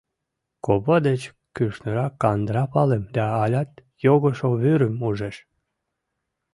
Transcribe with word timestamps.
Копа 0.65 0.97
деч 1.07 1.21
кӱшнырак 1.55 2.13
кандыра 2.21 2.63
палым 2.73 3.03
да 3.15 3.25
алят 3.43 3.71
йогышо 4.05 4.47
вӱрым 4.61 4.95
ужеш. 5.07 5.35